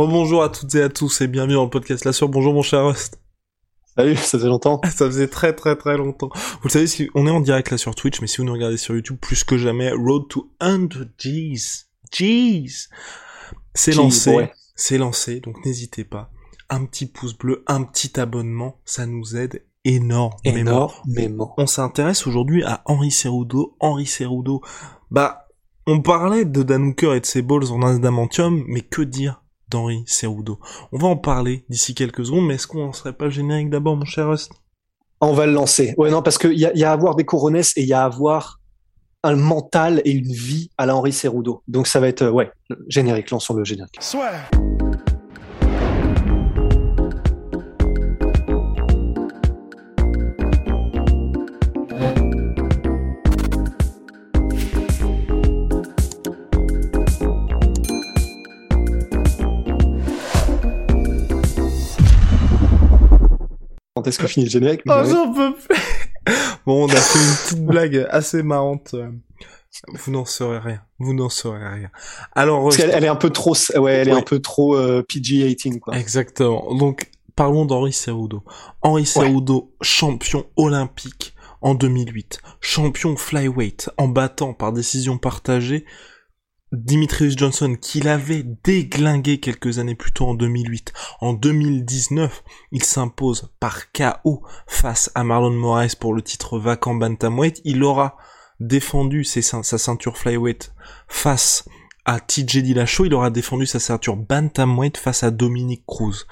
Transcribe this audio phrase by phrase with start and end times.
[0.00, 2.30] Rebonjour à toutes et à tous et bienvenue dans le podcast La Sueur.
[2.30, 3.20] Bonjour mon cher Rust.
[3.94, 4.80] Salut, ça fait longtemps.
[4.90, 6.30] Ça faisait très très très longtemps.
[6.32, 8.54] Vous le savez, si on est en direct là sur Twitch, mais si vous nous
[8.54, 11.90] regardez sur YouTube, plus que jamais, Road to 100 G's.
[12.10, 12.88] G's.
[13.74, 14.34] C'est lancé.
[14.34, 14.50] ouais.
[14.74, 16.30] C'est lancé, donc n'hésitez pas.
[16.70, 20.44] Un petit pouce bleu, un petit abonnement, ça nous aide énormément.
[20.44, 21.54] Énormément.
[21.58, 23.76] On s'intéresse aujourd'hui à Henri Cerudo.
[23.80, 24.62] Henri Cerudo,
[25.10, 25.46] bah,
[25.86, 30.04] on parlait de Dan Hooker et de ses balls en adamantium, mais que dire d'Henri
[30.06, 30.58] Cerudo
[30.92, 33.70] On va en parler d'ici quelques secondes, mais est-ce qu'on en serait pas le générique
[33.70, 34.52] d'abord, mon cher Rust?
[35.20, 35.94] On va le lancer.
[35.98, 37.92] Ouais, non, parce qu'il y a, y a à avoir des coronesses et il y
[37.92, 38.60] a à avoir
[39.22, 41.62] un mental et une vie à la Henri Cerudo.
[41.68, 42.50] Donc ça va être, euh, ouais,
[42.88, 43.98] générique, lançons le générique.
[44.00, 44.89] Quand
[64.10, 65.76] est-ce que finit le générique Oh, j'en peux plus
[66.66, 68.94] Bon, on a fait une petite blague assez marrante.
[69.88, 70.82] Vous n'en saurez rien.
[70.98, 71.90] Vous n'en saurez rien.
[72.34, 74.76] Alors, Parce Rust, qu'elle elle est un peu trop, ouais, elle est un peu trop
[74.76, 75.96] euh, PG-18, quoi.
[75.96, 76.74] Exactement.
[76.74, 78.42] Donc, parlons d'Henri Cerudo.
[78.82, 82.40] Henri Cerudo, champion olympique en 2008.
[82.60, 85.84] Champion flyweight en battant par décision partagée
[86.72, 90.92] Dimitrius Johnson, qu'il avait déglingué quelques années plus tôt en 2008.
[91.20, 97.60] En 2019, il s'impose par KO face à Marlon Moraes pour le titre vacant bantamweight.
[97.64, 98.16] Il aura
[98.60, 100.72] défendu sa ceinture flyweight
[101.08, 101.68] face
[102.04, 103.06] à TJ Dillashaw.
[103.06, 106.26] Il aura défendu sa ceinture bantamweight face à Dominique Cruz.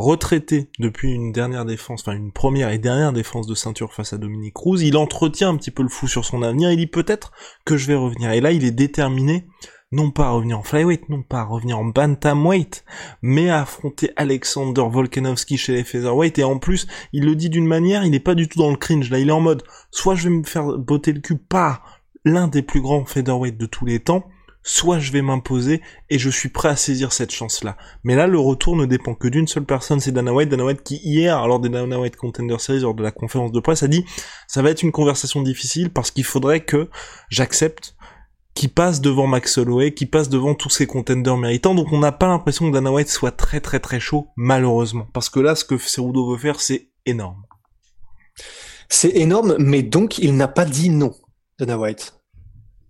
[0.00, 4.16] Retraité depuis une dernière défense, enfin une première et dernière défense de ceinture face à
[4.16, 6.70] Dominique Cruz, il entretient un petit peu le flou sur son avenir.
[6.70, 7.32] Il dit peut-être
[7.66, 8.30] que je vais revenir.
[8.30, 9.46] Et là, il est déterminé
[9.92, 12.82] non pas à revenir en flyweight, non pas à revenir en bantamweight,
[13.20, 16.38] mais à affronter Alexander Volkanovski chez les featherweight.
[16.38, 18.78] Et en plus, il le dit d'une manière, il n'est pas du tout dans le
[18.78, 19.10] cringe.
[19.10, 22.48] Là, il est en mode, soit je vais me faire botter le cul par l'un
[22.48, 24.24] des plus grands featherweight de tous les temps,
[24.62, 27.76] soit je vais m'imposer et je suis prêt à saisir cette chance-là.
[28.04, 30.48] Mais là, le retour ne dépend que d'une seule personne, c'est Dana White.
[30.48, 33.60] Dana White qui hier, lors des Dana White Contender Series, lors de la conférence de
[33.60, 34.04] presse, a dit
[34.46, 36.88] ça va être une conversation difficile parce qu'il faudrait que
[37.30, 37.94] j'accepte
[38.54, 41.74] qui passe devant Max Holloway, qui passe devant tous ces contenders méritants.
[41.74, 45.06] Donc on n'a pas l'impression que Dana White soit très très très chaud, malheureusement.
[45.12, 47.42] Parce que là, ce que Cerudo veut faire, c'est énorme.
[48.88, 51.14] C'est énorme, mais donc il n'a pas dit non,
[51.58, 52.19] Dana White.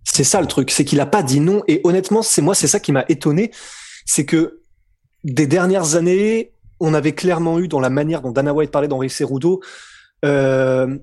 [0.03, 1.61] C'est ça le truc, c'est qu'il a pas dit non.
[1.67, 3.51] Et honnêtement, c'est moi, c'est ça qui m'a étonné,
[4.05, 4.61] c'est que
[5.23, 9.09] des dernières années, on avait clairement eu dans la manière dont Dana White parlait d'Henri
[9.09, 9.61] Cerudo,
[10.25, 10.97] euh,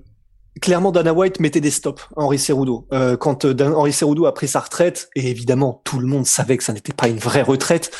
[0.61, 2.87] clairement Dana White mettait des stops à Henri Cerudo.
[2.93, 6.57] Euh, quand euh, Henri Cerudo a pris sa retraite, et évidemment tout le monde savait
[6.57, 7.91] que ça n'était pas une vraie retraite,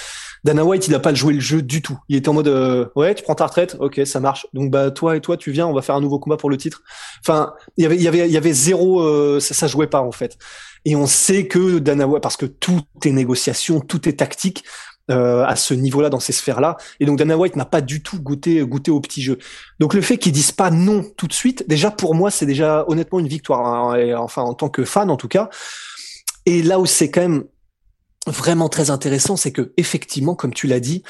[0.43, 1.97] Dana White, il n'a pas joué le jeu du tout.
[2.07, 4.47] Il était en mode, euh, ouais, tu prends ta retraite, ok, ça marche.
[4.53, 6.57] Donc bah toi et toi, tu viens, on va faire un nouveau combat pour le
[6.57, 6.81] titre.
[7.21, 10.37] Enfin, il y avait, zéro, euh, ça, ça jouait pas en fait.
[10.85, 14.63] Et on sait que Dana White, parce que tout est négociation, tout est tactique
[15.11, 16.77] euh, à ce niveau-là, dans ces sphères-là.
[16.99, 19.37] Et donc Dana White n'a pas du tout goûté, au petit jeu.
[19.79, 22.85] Donc le fait qu'ils disent pas non tout de suite, déjà pour moi, c'est déjà
[22.87, 23.65] honnêtement une victoire.
[23.65, 25.49] hein, enfin, en tant que fan en tout cas.
[26.45, 27.43] Et là où c'est quand même
[28.29, 31.03] vraiment très intéressant, c'est que effectivement, comme tu l'as dit,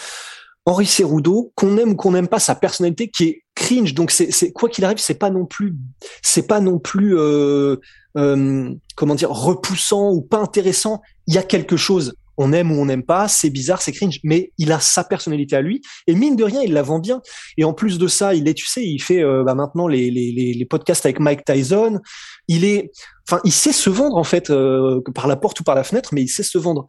[0.65, 3.93] Henri Cerudo, qu'on aime ou qu'on n'aime pas sa personnalité, qui est cringe.
[3.93, 5.75] Donc c'est quoi qu'il arrive, c'est pas non plus,
[6.21, 7.77] c'est pas non plus, euh,
[8.17, 11.01] euh, comment dire, repoussant ou pas intéressant.
[11.27, 12.15] Il y a quelque chose.
[12.41, 15.57] On aime ou on n'aime pas, c'est bizarre, c'est cringe, mais il a sa personnalité
[15.57, 17.21] à lui et mine de rien, il la vend bien.
[17.57, 20.09] Et en plus de ça, il est, tu sais, il fait euh, bah, maintenant les,
[20.09, 21.99] les, les, podcasts avec Mike Tyson.
[22.47, 22.91] Il est,
[23.27, 26.11] enfin, il sait se vendre en fait euh, par la porte ou par la fenêtre,
[26.13, 26.87] mais il sait se vendre.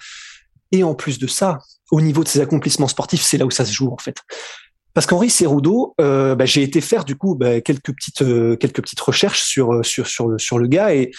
[0.70, 1.58] Et en plus de ça,
[1.90, 4.18] au niveau de ses accomplissements sportifs, c'est là où ça se joue en fait.
[4.94, 8.82] Parce qu'Henri Cerudo, euh, bah, j'ai été faire du coup bah, quelques petites euh, quelques
[8.82, 11.10] petites recherches sur sur sur sur le gars et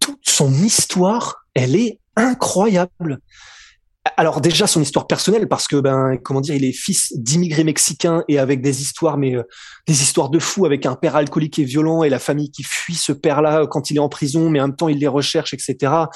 [0.00, 3.18] toute son histoire, elle est incroyable.
[4.16, 8.22] Alors déjà son histoire personnelle parce que ben comment dire, il est fils d'immigrés mexicains
[8.28, 9.34] et avec des histoires mais
[9.86, 12.96] des histoires de fou avec un père alcoolique et violent et la famille qui fuit
[12.96, 16.06] ce père-là quand il est en prison mais en même temps il les recherche etc.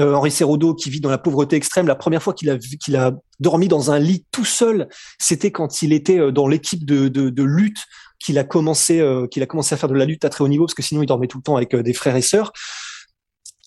[0.00, 1.86] Euh, Henri Serrudo qui vit dans la pauvreté extrême.
[1.86, 4.88] La première fois qu'il a qu'il a dormi dans un lit tout seul,
[5.20, 7.84] c'était quand il était euh, dans l'équipe de, de, de, lutte
[8.18, 10.48] qu'il a commencé euh, qu'il a commencé à faire de la lutte à très haut
[10.48, 12.52] niveau parce que sinon il dormait tout le temps avec des frères et sœurs.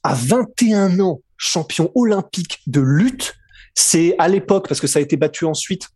[0.04, 3.36] À 21 ans, champion olympique de lutte,
[3.76, 5.90] c'est à l'époque parce que ça a été battu ensuite.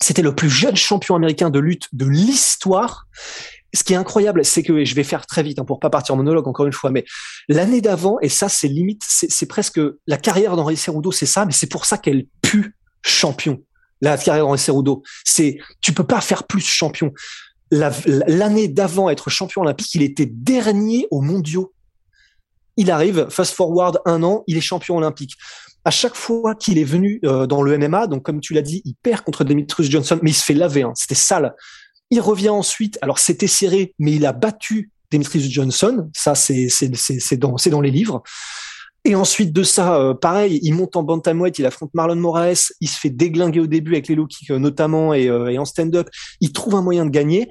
[0.00, 3.06] C'était le plus jeune champion américain de lutte de l'histoire
[3.74, 5.90] ce qui est incroyable, c'est que, et je vais faire très vite hein, pour pas
[5.90, 7.04] partir en monologue encore une fois, mais
[7.48, 11.52] l'année d'avant, et ça c'est limite, c'est presque la carrière d'Henri Cerudo, c'est ça, mais
[11.52, 13.62] c'est pour ça qu'elle pue champion.
[14.00, 17.12] La carrière d'Henri Cerudo, c'est tu peux pas faire plus champion.
[17.70, 21.74] L'année d'avant être champion olympique, il était dernier aux mondiaux.
[22.78, 25.34] Il arrive, fast forward un an, il est champion olympique.
[25.84, 28.82] À chaque fois qu'il est venu euh, dans le MMA, donc comme tu l'as dit,
[28.84, 30.82] il perd contre Demetrius Johnson, mais il se fait laver.
[30.82, 31.54] Hein, C'était sale.
[32.10, 32.96] Il revient ensuite.
[33.02, 36.08] Alors c'était serré, mais il a battu Demetrius Johnson.
[36.14, 38.22] Ça, c'est dans les livres.
[39.04, 42.88] Et ensuite de ça, euh, pareil, il monte en bantamweight, il affronte Marlon Moraes, il
[42.88, 46.08] se fait déglinguer au début avec les low kicks euh, notamment et, et en stand-up.
[46.40, 47.48] Il trouve un moyen de gagner.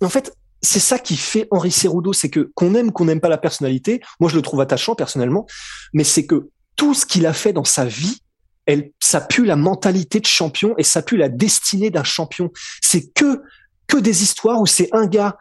[0.00, 0.32] En fait,
[0.62, 4.00] c'est ça qui fait Henri Cerudo, c'est que qu'on aime qu'on n'aime pas la personnalité.
[4.20, 5.46] Moi, je le trouve attachant personnellement,
[5.92, 8.18] mais c'est que tout ce qu'il a fait dans sa vie,
[8.66, 12.50] elle, ça pue la mentalité de champion et ça pue la destinée d'un champion.
[12.80, 13.42] C'est que
[13.86, 15.38] que des histoires où c'est un gars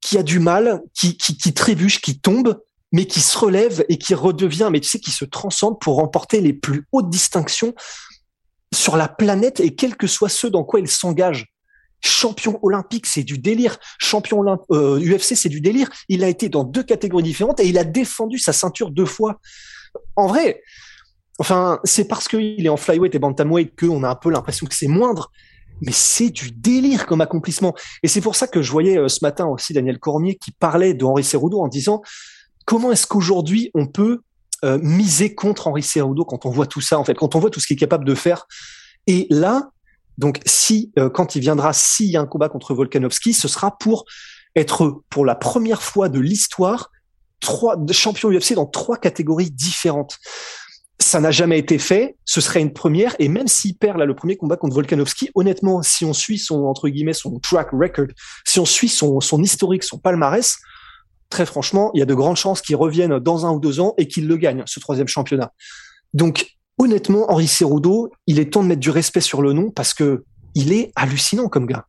[0.00, 2.60] qui a du mal, qui, qui, qui trébuche, qui tombe,
[2.92, 6.40] mais qui se relève et qui redevient, mais tu sais, qui se transcende pour remporter
[6.40, 7.74] les plus hautes distinctions
[8.74, 11.46] sur la planète et quels que soient ceux dans quoi il s'engage.
[12.06, 13.78] Champion olympique, c'est du délire.
[13.98, 15.88] Champion euh, UFC, c'est du délire.
[16.08, 19.40] Il a été dans deux catégories différentes et il a défendu sa ceinture deux fois.
[20.14, 20.62] En vrai,
[21.38, 24.74] enfin, c'est parce qu'il est en flyweight et bantamweight qu'on a un peu l'impression que
[24.74, 25.30] c'est moindre
[25.82, 27.74] mais c'est du délire comme accomplissement.
[28.02, 30.94] Et c'est pour ça que je voyais euh, ce matin aussi Daniel Cormier qui parlait
[30.94, 32.02] de Henri Cerudo en disant
[32.64, 34.22] comment est-ce qu'aujourd'hui on peut
[34.64, 37.50] euh, miser contre Henri Cerudo quand on voit tout ça, en fait, quand on voit
[37.50, 38.46] tout ce qu'il est capable de faire?
[39.06, 39.70] Et là,
[40.18, 43.76] donc si euh, quand il viendra, s'il y a un combat contre Volkanovski, ce sera
[43.78, 44.04] pour
[44.54, 46.90] être pour la première fois de l'histoire
[47.40, 50.18] trois champions UFC dans trois catégories différentes
[50.98, 54.14] ça n'a jamais été fait, ce serait une première, et même s'il perd là le
[54.14, 58.06] premier combat contre Volkanovski, honnêtement, si on suit son entre guillemets son track record,
[58.46, 60.56] si on suit son, son historique, son palmarès,
[61.28, 63.94] très franchement, il y a de grandes chances qu'il revienne dans un ou deux ans
[63.98, 65.52] et qu'il le gagne ce troisième championnat.
[66.14, 69.94] Donc honnêtement, Henri Cerudo, il est temps de mettre du respect sur le nom parce
[69.94, 70.24] que
[70.54, 71.86] il est hallucinant comme gars.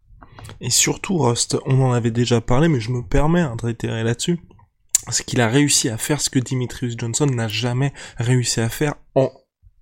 [0.62, 4.04] Et surtout, Rust, on en avait déjà parlé, mais je me permets hein, de réitérer
[4.04, 4.40] là-dessus
[5.12, 8.96] c'est qu'il a réussi à faire ce que Dimitrius Johnson n'a jamais réussi à faire
[9.16, 9.32] en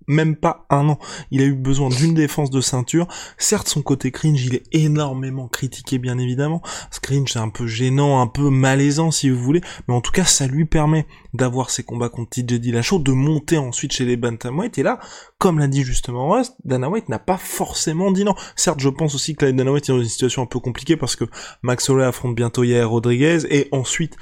[0.06, 0.98] même pas un an.
[1.30, 3.06] Il a eu besoin d'une défense de ceinture.
[3.38, 6.62] Certes, son côté cringe, il est énormément critiqué, bien évidemment.
[6.90, 9.60] Ce cringe, c'est un peu gênant, un peu malaisant, si vous voulez.
[9.88, 13.58] Mais en tout cas, ça lui permet d'avoir ses combats contre TJ Dillashaw, de monter
[13.58, 14.78] ensuite chez les bantamweight.
[14.78, 14.98] Et là,
[15.38, 18.34] comme l'a dit justement Rust, Dana White n'a pas forcément dit non.
[18.56, 21.16] Certes, je pense aussi que Dana White est dans une situation un peu compliquée parce
[21.16, 21.24] que
[21.62, 24.16] Max Holloway affronte bientôt Yair Rodriguez et ensuite,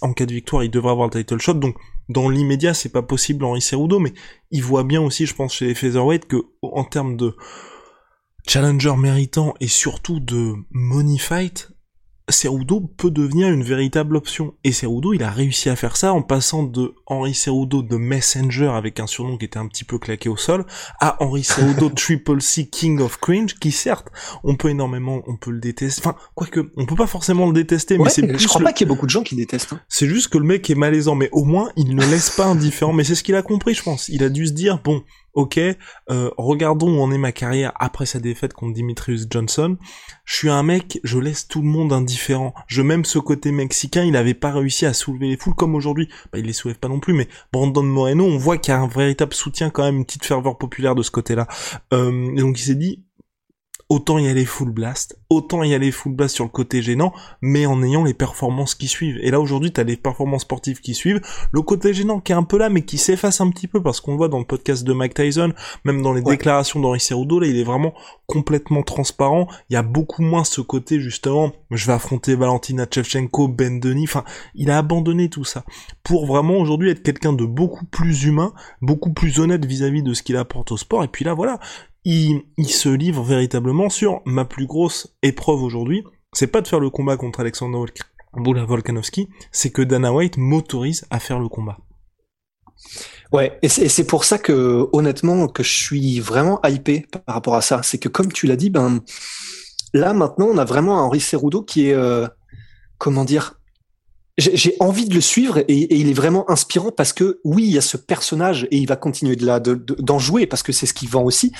[0.00, 1.54] en cas de victoire, il devrait avoir le title shot.
[1.54, 1.76] Donc,
[2.08, 4.12] dans l'immédiat, c'est pas possible Henri Cerudo, mais
[4.50, 7.36] il voit bien aussi, je pense, chez les featherweight que, en termes de
[8.46, 11.71] challenger méritant et surtout de money fight,
[12.28, 14.54] Cerudo peut devenir une véritable option.
[14.64, 18.68] Et Cerudo, il a réussi à faire ça en passant de Henri Cerudo de Messenger
[18.68, 20.64] avec un surnom qui était un petit peu claqué au sol
[21.00, 24.08] à Henri Cerudo Triple C King of Cringe qui certes,
[24.44, 26.00] on peut énormément, on peut le détester.
[26.00, 28.88] Enfin, quoique, on peut pas forcément le détester, mais c'est Je crois pas qu'il y
[28.88, 29.72] ait beaucoup de gens qui détestent.
[29.72, 29.80] Hein.
[29.88, 32.92] C'est juste que le mec est malaisant, mais au moins, il ne laisse pas indifférent.
[32.92, 34.08] Mais c'est ce qu'il a compris, je pense.
[34.08, 35.02] Il a dû se dire, bon,
[35.34, 39.76] ok, euh, regardons où en est ma carrière après sa défaite contre Dimitrius Johnson.
[40.24, 42.54] Je suis un mec, je laisse tout le monde indifférent.
[42.66, 46.08] Je m'aime ce côté mexicain, il n'avait pas réussi à soulever les foules comme aujourd'hui.
[46.32, 48.80] Bah, il les soulève pas non plus, mais Brandon Moreno, on voit qu'il y a
[48.80, 51.46] un véritable soutien quand même, une petite ferveur populaire de ce côté-là.
[51.92, 53.02] Euh, donc il s'est dit,
[53.88, 57.66] autant y aller full blast, autant y aller full blast sur le côté gênant, mais
[57.66, 59.18] en ayant les performances qui suivent.
[59.22, 61.20] Et là aujourd'hui, t'as les performances sportives qui suivent,
[61.52, 64.00] le côté gênant qui est un peu là, mais qui s'efface un petit peu parce
[64.00, 65.52] qu'on le voit dans le podcast de Mike Tyson,
[65.84, 67.94] même dans les déclarations d'Henri Cerudo, là, il est vraiment
[68.26, 69.46] complètement transparent.
[69.68, 74.04] Il y a beaucoup moins ce côté justement, je vais affronter Valentina Shevchenko, Ben Denis.
[74.04, 74.24] Enfin,
[74.54, 75.64] il a abandonné tout ça
[76.02, 80.14] pour vraiment aujourd'hui être quelqu'un de beaucoup plus humain, beaucoup plus honnête vis-à-vis -vis de
[80.14, 81.04] ce qu'il apporte au sport.
[81.04, 81.58] Et puis là, voilà,
[82.04, 86.04] il, se livre véritablement sur ma plus grosse épreuve aujourd'hui.
[86.32, 87.78] C'est pas de faire le combat contre Alexander
[88.34, 91.78] Volkanovski, c'est que Dana White m'autorise à faire le combat.
[93.30, 97.62] Ouais, et c'est pour ça que honnêtement que je suis vraiment hypé par rapport à
[97.62, 97.82] ça.
[97.82, 99.00] C'est que comme tu l'as dit, ben
[99.94, 102.26] là maintenant on a vraiment un Henri Cerudo qui est euh,
[102.98, 103.60] comment dire
[104.38, 107.78] j'ai envie de le suivre et, il est vraiment inspirant parce que oui, il y
[107.78, 111.10] a ce personnage et il va continuer de d'en jouer parce que c'est ce qu'il
[111.10, 111.52] vend aussi.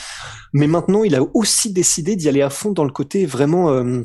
[0.54, 4.02] Mais maintenant, il a aussi décidé d'y aller à fond dans le côté vraiment euh,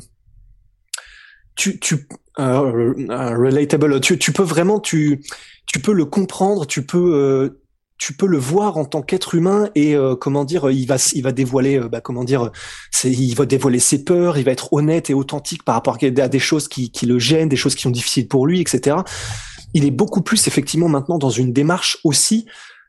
[1.56, 2.06] tu tu
[2.38, 4.00] euh, euh, relatable.
[4.00, 5.24] Tu, tu peux vraiment tu
[5.66, 7.58] tu peux le comprendre, tu peux
[7.98, 11.22] tu peux le voir en tant qu'être humain et euh, comment dire, il va il
[11.22, 12.50] va dévoiler, euh, bah, comment dire,
[13.04, 16.38] il va dévoiler ses peurs, il va être honnête et authentique par rapport à des
[16.38, 18.98] choses qui, qui le gênent, des choses qui sont difficiles pour lui, etc.
[19.74, 22.46] Il est beaucoup plus effectivement maintenant dans une démarche aussi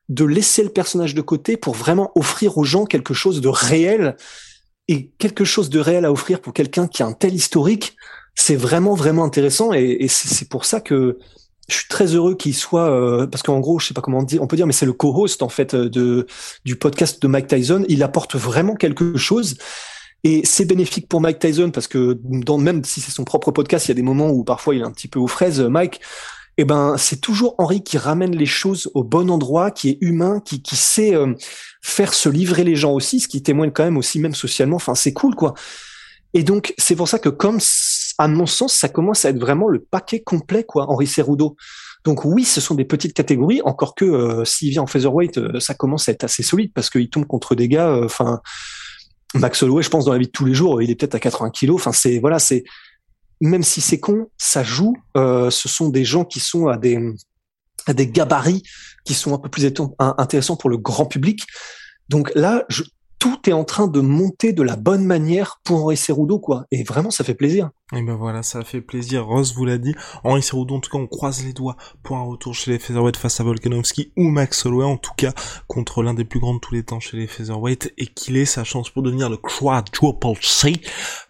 [0.10, 4.16] de laisser le personnage de côté pour vraiment offrir aux gens quelque chose de réel
[4.88, 7.96] et quelque chose de réel à offrir pour quelqu'un qui a un tel historique.
[8.36, 11.18] C'est vraiment vraiment intéressant et c'est pour ça que
[11.70, 14.40] je suis très heureux qu'il soit euh, parce qu'en gros, je sais pas comment dit,
[14.40, 16.28] on peut dire, mais c'est le co-host en fait euh, de
[16.66, 17.86] du podcast de Mike Tyson.
[17.88, 19.58] Il apporte vraiment quelque chose.
[20.26, 23.86] Et c'est bénéfique pour Mike Tyson parce que dans, même si c'est son propre podcast,
[23.86, 26.02] il y a des moments où parfois il est un petit peu aux fraises, Mike.
[26.62, 30.42] Eh ben, c'est toujours Henri qui ramène les choses au bon endroit, qui est humain,
[30.44, 31.34] qui, qui sait euh,
[31.82, 34.76] faire se livrer les gens aussi, ce qui témoigne quand même aussi même socialement.
[34.76, 35.54] Enfin, c'est cool, quoi.
[36.34, 37.62] Et donc, c'est pour ça que comme
[38.20, 41.56] à mon sens, ça commence à être vraiment le paquet complet, quoi, Henri Cerudo.
[42.04, 45.60] Donc oui, ce sont des petites catégories, encore que euh, s'il vient en featherweight, euh,
[45.62, 47.90] ça commence à être assez solide parce qu'il tombe contre des gars.
[47.90, 48.42] Euh, enfin,
[49.36, 51.20] Max Holloway, je pense dans la vie de tous les jours, il est peut-être à
[51.20, 51.80] 80 kilos.
[51.80, 52.66] Enfin, c'est voilà, c'est
[53.40, 54.96] même si c'est con, ça joue.
[55.16, 57.00] ce sont des gens qui sont à des
[57.88, 58.64] à des gabarits
[59.06, 59.66] qui sont un peu plus
[60.00, 61.46] intéressants pour le grand public.
[62.10, 62.84] Donc là, je,
[63.20, 66.66] tout est en train de monter de la bonne manière pour Henri Cerudo, quoi.
[66.72, 67.70] Et vraiment, ça fait plaisir.
[67.94, 69.26] Et ben voilà, ça fait plaisir.
[69.26, 69.94] Rose vous l'a dit.
[70.24, 73.18] Henri Cerudo, en tout cas, on croise les doigts pour un retour chez les Featherweight
[73.18, 75.34] face à Volkanovski ou Max Holloway, en tout cas,
[75.68, 78.46] contre l'un des plus grands de tous les temps chez les Featherweight, et qu'il ait
[78.46, 80.74] sa chance pour devenir le quadruple C.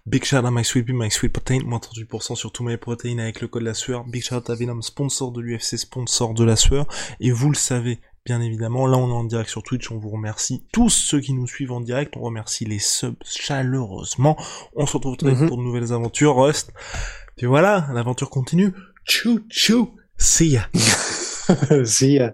[0.06, 3.42] Big shout à My Sweet My Sweet Protein, moins 38% sur tous mes protéines avec
[3.42, 4.06] le code la sueur.
[4.06, 6.88] Big shout à Venom, sponsor de l'UFC, sponsor de la sueur.
[7.20, 8.00] Et vous le savez,
[8.30, 8.86] bien évidemment.
[8.86, 11.72] Là, on est en direct sur Twitch, on vous remercie tous ceux qui nous suivent
[11.72, 14.38] en direct, on remercie les subs chaleureusement.
[14.76, 15.48] On se retrouve très vite mhm.
[15.48, 16.72] pour de nouvelles aventures, Rust.
[17.38, 18.72] Puis voilà, l'aventure continue.
[19.04, 20.70] Chou chou, see ya.
[21.86, 22.34] see ya.